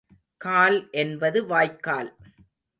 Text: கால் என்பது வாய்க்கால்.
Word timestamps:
கால் 0.41 0.89
என்பது 0.91 1.45
வாய்க்கால். 1.45 2.11